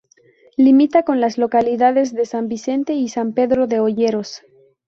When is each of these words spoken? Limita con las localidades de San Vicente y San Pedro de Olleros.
Limita 0.57 1.03
con 1.03 1.21
las 1.21 1.37
localidades 1.37 2.11
de 2.11 2.25
San 2.25 2.47
Vicente 2.47 2.93
y 2.93 3.07
San 3.09 3.33
Pedro 3.33 3.67
de 3.67 3.81
Olleros. 3.81 4.41